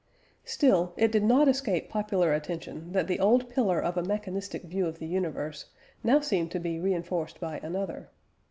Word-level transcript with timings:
Still, 0.45 0.93
it 0.97 1.11
did 1.11 1.21
not 1.21 1.47
escape 1.47 1.87
popular 1.87 2.33
attention 2.33 2.91
that 2.93 3.05
the 3.05 3.19
old 3.19 3.51
pillar 3.51 3.79
of 3.79 3.97
a 3.97 4.03
mechanistic 4.03 4.63
view 4.63 4.87
of 4.87 4.97
the 4.97 5.05
universe 5.05 5.65
now 6.03 6.19
seemed 6.19 6.49
to 6.53 6.59
be 6.59 6.79
reinforced 6.79 7.39
by 7.39 7.59
another. 7.61 8.09